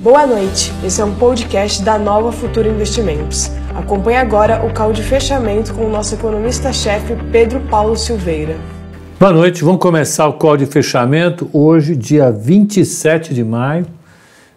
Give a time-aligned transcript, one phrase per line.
[0.00, 3.50] Boa noite, esse é um podcast da Nova Futura Investimentos.
[3.74, 8.56] Acompanhe agora o call de fechamento com o nosso economista-chefe Pedro Paulo Silveira.
[9.18, 13.86] Boa noite, vamos começar o call de fechamento hoje, dia 27 de maio.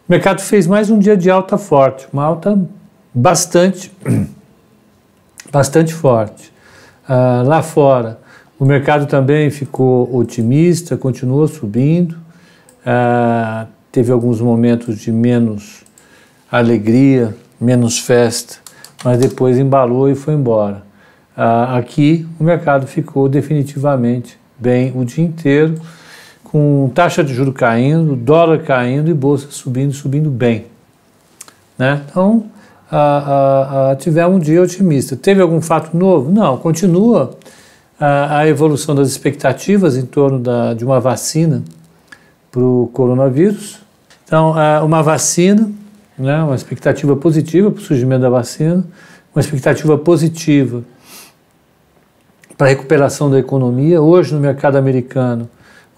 [0.08, 2.60] O mercado fez mais um dia de alta forte, uma alta
[3.12, 3.92] bastante,
[5.52, 6.54] bastante forte.
[7.10, 8.20] Uh, lá fora,
[8.60, 12.16] o mercado também ficou otimista, continuou subindo.
[12.86, 15.84] Uh, teve alguns momentos de menos
[16.52, 18.56] alegria, menos festa,
[19.04, 20.84] mas depois embalou e foi embora.
[21.36, 25.76] Uh, aqui o mercado ficou definitivamente bem o dia inteiro,
[26.44, 30.66] com taxa de juro caindo, dólar caindo e bolsa subindo, subindo bem.
[31.78, 32.02] Né?
[32.10, 32.46] Então,
[32.92, 35.16] uh, uh, tivemos um dia otimista.
[35.16, 36.32] Teve algum fato novo?
[36.32, 37.38] Não, continua
[38.04, 41.64] a evolução das expectativas em torno da, de uma vacina
[42.52, 43.80] para o coronavírus.
[44.32, 45.70] Então, uma vacina,
[46.18, 48.82] né, uma expectativa positiva para o surgimento da vacina,
[49.36, 50.86] uma expectativa positiva
[52.58, 54.02] para a recuperação da economia.
[54.02, 55.50] Hoje, no mercado americano,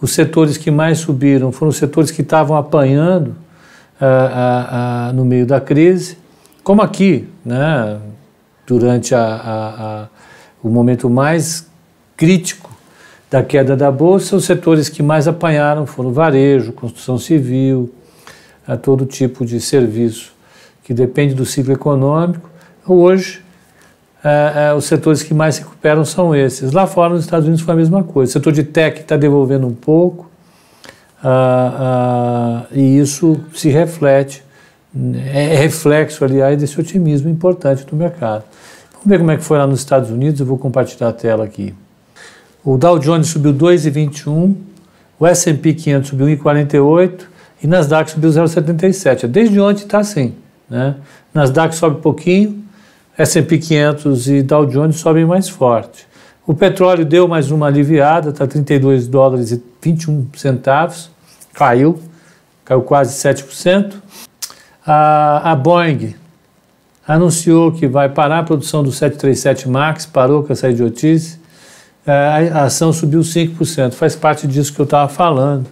[0.02, 3.36] os setores que mais subiram foram os setores que estavam apanhando
[5.14, 6.18] no meio da crise,
[6.64, 8.00] como aqui, né,
[8.66, 10.10] durante a,
[10.64, 11.68] o momento mais
[12.18, 12.72] crítico
[13.30, 17.94] da queda da bolsa, os setores que mais apanharam foram varejo, construção civil,
[18.68, 20.34] a todo tipo de serviço
[20.84, 22.50] que depende do ciclo econômico.
[22.86, 23.42] Hoje,
[24.24, 26.72] é, é, os setores que mais recuperam são esses.
[26.72, 28.30] Lá fora, nos Estados Unidos, foi a mesma coisa.
[28.30, 30.30] O setor de tech está devolvendo um pouco,
[32.72, 34.44] e isso se reflete,
[35.34, 38.44] é reflexo, aliás, desse otimismo importante do mercado.
[38.94, 41.44] Vamos ver como é que foi lá nos Estados Unidos, eu vou compartilhar a tela
[41.44, 41.74] aqui.
[42.64, 44.56] O Dow Jones subiu 2,21,
[45.20, 47.33] o S&P 500 subiu 1,48
[47.64, 49.26] e Nasdaq subiu 0,77.
[49.26, 50.36] Desde ontem está assim,
[50.70, 50.96] né?
[51.34, 52.62] Nasdaq sobe pouquinho,
[53.18, 56.06] S&P 500 e Dow Jones sobem mais forte.
[56.46, 61.10] O petróleo deu mais uma aliviada, está 32 dólares e 21 centavos,
[61.54, 61.98] caiu,
[62.66, 63.94] caiu quase 7%.
[64.86, 66.16] A, a Boeing
[67.08, 71.40] anunciou que vai parar a produção do 737 MAX, parou com essa idiotice,
[72.06, 73.94] é, a ação subiu 5%.
[73.94, 75.66] Faz parte disso que eu estava falando.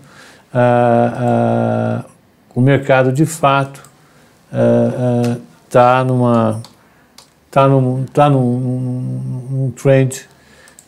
[0.53, 2.05] Ah, ah,
[2.53, 3.81] o mercado, de fato,
[5.67, 6.61] está ah, numa
[7.51, 10.21] está num, tá num trend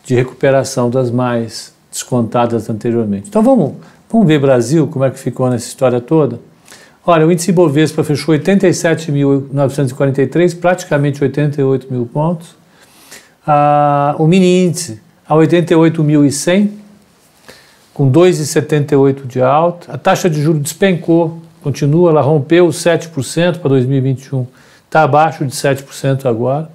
[0.06, 3.28] de recuperação das mais descontadas anteriormente.
[3.28, 3.74] Então vamos,
[4.10, 6.40] vamos ver Brasil, como é que ficou nessa história toda.
[7.06, 12.56] Olha, o índice Bovespa fechou 87.943, praticamente 88 mil pontos.
[13.46, 16.70] Ah, o mini índice a 88.100,
[17.94, 19.94] com 2,78 de alta.
[19.94, 24.48] A taxa de juros despencou, continua, ela rompeu 7% para 2021,
[24.86, 26.70] está abaixo de 7% agora.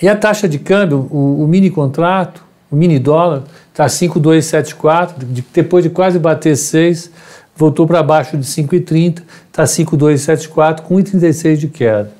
[0.00, 5.82] E a taxa de câmbio, o, o mini contrato, o mini dólar, está 5,274, depois
[5.82, 7.10] de quase bater 6,
[7.56, 12.12] voltou para baixo de 5,30, está 5,274, com 1,36 de queda.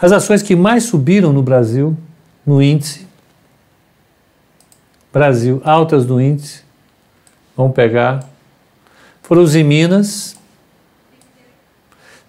[0.00, 1.96] As ações que mais subiram no Brasil,
[2.44, 3.06] no índice,
[5.12, 6.62] Brasil, altas do índice,
[7.56, 8.28] vamos pegar,
[9.22, 10.36] foram os em Minas,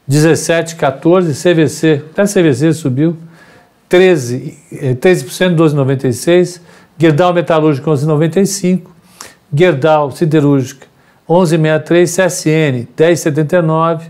[0.08, 3.18] 17, 14, CVC, até CVC subiu,
[3.88, 4.58] 13,
[5.02, 6.60] 13%, 12,96,
[6.98, 8.82] Gerdau Metalúrgica 11,95,
[9.54, 10.88] Gerdau Siderúrgica
[11.30, 14.02] 11,63, CSN 10,79,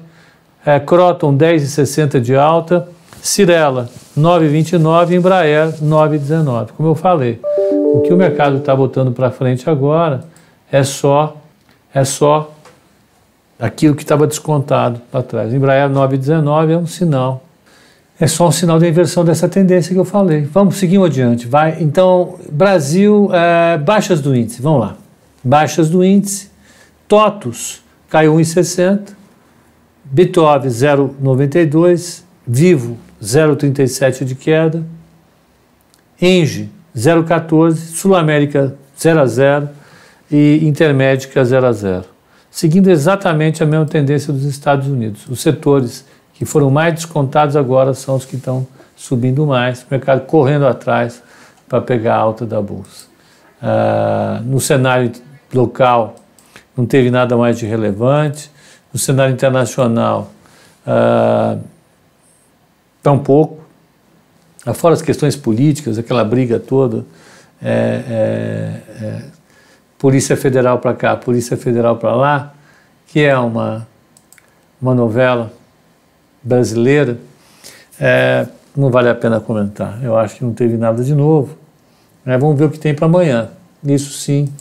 [0.65, 2.87] é, Croton 10,60 de alta,
[3.21, 6.69] Cirela 9,29 e Embraer 9,19.
[6.75, 7.39] Como eu falei,
[7.93, 10.21] o que o mercado está botando para frente agora
[10.71, 11.37] é só
[11.93, 12.51] é só
[13.59, 15.53] aquilo que estava descontado para trás.
[15.53, 17.43] Embraer 9,19 é um sinal.
[18.19, 20.41] É só um sinal da inversão dessa tendência que eu falei.
[20.41, 21.47] Vamos seguir adiante.
[21.47, 21.77] Vai.
[21.83, 24.59] Então, Brasil, é, baixas do índice.
[24.59, 24.97] Vamos lá.
[25.43, 26.49] Baixas do índice.
[27.07, 29.09] TOTUS caiu 1,60.
[30.03, 32.23] Bitov 0,92.
[32.47, 34.83] Vivo 0,37 de queda.
[36.19, 39.69] Engie 0,14, Sul América 0 a 0
[40.31, 42.05] e Intermédica 0 a 0.
[42.49, 45.27] Seguindo exatamente a mesma tendência dos Estados Unidos.
[45.27, 50.21] Os setores que foram mais descontados agora são os que estão subindo mais, o mercado
[50.25, 51.21] correndo atrás
[51.67, 53.07] para pegar a alta da bolsa.
[53.61, 55.11] Uh, no cenário
[55.53, 56.15] local,
[56.75, 58.51] não teve nada mais de relevante.
[58.91, 60.31] No cenário internacional,
[60.85, 61.59] uh,
[63.01, 63.62] tampouco.
[64.73, 67.05] Fora as questões políticas, aquela briga toda,
[67.61, 69.21] é, é, é,
[69.97, 72.53] Polícia Federal para cá, Polícia Federal para lá,
[73.07, 73.87] que é uma,
[74.81, 75.51] uma novela
[76.41, 77.17] brasileira,
[77.99, 80.03] é, não vale a pena comentar.
[80.03, 81.57] Eu acho que não teve nada de novo.
[82.25, 83.49] É, vamos ver o que tem para amanhã.
[83.83, 84.51] Isso sim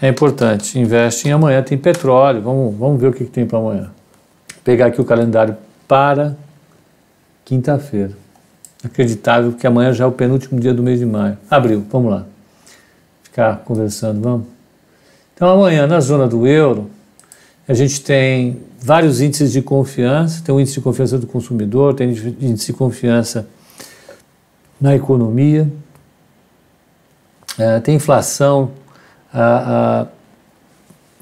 [0.00, 0.78] é importante.
[0.78, 2.42] Investe em amanhã, tem petróleo.
[2.42, 3.90] Vamos, vamos ver o que, tem para amanhã.
[4.64, 5.56] Pegar aqui o calendário
[5.86, 6.36] para
[7.44, 8.21] quinta-feira.
[8.84, 11.38] Acreditável que amanhã já é o penúltimo dia do mês de maio.
[11.48, 12.26] Abril, vamos lá.
[13.22, 14.46] Ficar conversando, vamos?
[15.34, 16.90] Então amanhã, na zona do euro,
[17.66, 22.10] a gente tem vários índices de confiança, tem o índice de confiança do consumidor, tem
[22.10, 23.48] índice de confiança
[24.80, 25.70] na economia,
[27.56, 28.72] é, tem inflação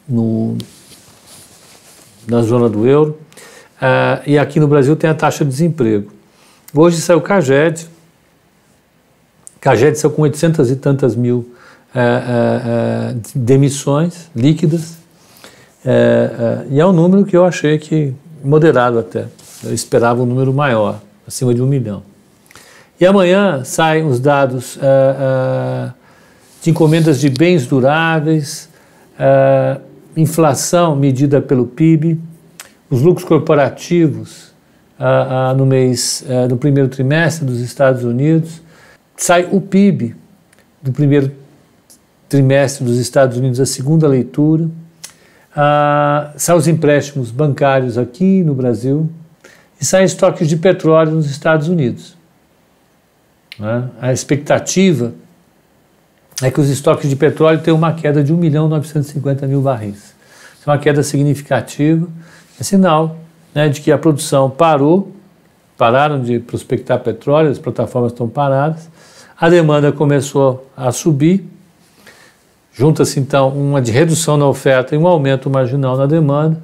[0.08, 0.56] no,
[2.26, 3.20] na zona do euro,
[4.26, 6.10] e aqui no Brasil tem a taxa de desemprego.
[6.72, 7.88] Hoje saiu o CAGED,
[9.60, 11.52] CAGED saiu com 800 e tantas mil
[11.92, 14.98] é, é, demissões líquidas,
[16.70, 18.14] e é um número que eu achei que
[18.44, 19.26] moderado até.
[19.64, 22.04] Eu esperava um número maior, acima de um milhão.
[23.00, 24.78] E amanhã saem os dados
[26.62, 28.68] de encomendas de bens duráveis,
[30.16, 32.20] inflação medida pelo PIB,
[32.88, 34.50] os lucros corporativos
[35.56, 38.60] no mês no primeiro trimestre dos Estados Unidos,
[39.16, 40.14] sai o PIB
[40.82, 41.32] do primeiro
[42.28, 44.68] trimestre dos Estados Unidos, a segunda leitura,
[45.54, 49.10] ah, saem os empréstimos bancários aqui no Brasil
[49.80, 52.16] e saem estoques de petróleo nos Estados Unidos.
[53.58, 53.88] Né?
[54.00, 55.12] A expectativa
[56.40, 60.14] é que os estoques de petróleo tenham uma queda de 1 milhão 950 mil barris.
[60.58, 62.08] Isso é uma queda significativa,
[62.58, 63.18] é sinal
[63.54, 65.12] né, de que a produção parou,
[65.76, 68.88] pararam de prospectar petróleo, as plataformas estão paradas,
[69.38, 71.48] a demanda começou a subir,
[72.80, 76.58] Junta-se então uma de redução na oferta e um aumento marginal na demanda.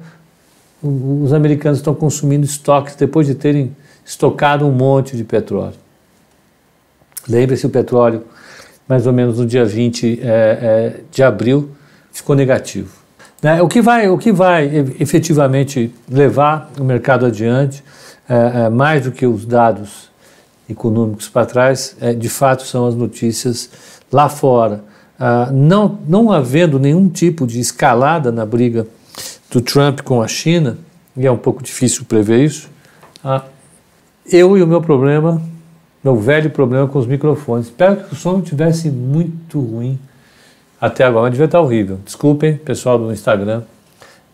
[0.81, 5.75] Os americanos estão consumindo estoques depois de terem estocado um monte de petróleo.
[7.29, 8.23] Lembre-se, o petróleo,
[8.87, 11.69] mais ou menos no dia 20 é, é, de abril,
[12.11, 12.95] ficou negativo.
[13.41, 13.61] Né?
[13.61, 14.69] O, que vai, o que vai
[14.99, 17.83] efetivamente levar o mercado adiante,
[18.27, 20.09] é, é mais do que os dados
[20.69, 23.69] econômicos para trás, é, de fato são as notícias
[24.11, 24.83] lá fora
[25.19, 28.85] ah, não, não havendo nenhum tipo de escalada na briga
[29.51, 30.77] do Trump com a China,
[31.15, 32.69] e é um pouco difícil prever isso,
[33.23, 33.43] ah,
[34.31, 35.41] eu e o meu problema,
[36.03, 37.67] meu velho problema com os microfones.
[37.67, 39.97] Espero que o som não tivesse muito ruim
[40.79, 41.99] até agora, mas devia estar horrível.
[42.03, 43.63] Desculpem, pessoal do Instagram,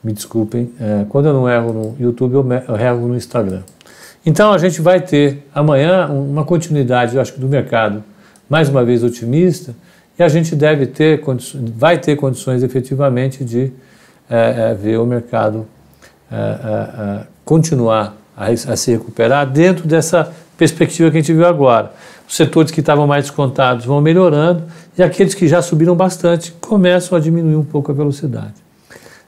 [0.04, 0.72] me desculpem.
[0.80, 3.62] É, quando eu não erro no YouTube, eu, eu erro no Instagram.
[4.26, 8.04] Então a gente vai ter amanhã uma continuidade, eu acho que do mercado,
[8.50, 9.76] mais uma vez otimista,
[10.18, 11.22] e a gente deve ter,
[11.76, 13.72] vai ter condições efetivamente de
[14.30, 15.68] é, é, ver o mercado
[16.32, 21.46] é, é, é continuar a, a, se recuperar dentro dessa perspectiva que a gente viu
[21.46, 21.92] agora.
[22.34, 24.64] Os setores que estavam mais descontados vão melhorando
[24.98, 28.56] e aqueles que já subiram bastante começam a diminuir um pouco a velocidade.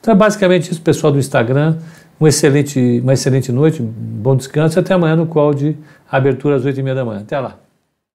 [0.02, 1.78] Então é basicamente isso, pessoal do Instagram.
[2.20, 5.78] Um excelente, uma excelente noite, um bom descanso e até amanhã no call de
[6.10, 7.20] abertura às 8h30 da manhã.
[7.20, 7.60] Até lá.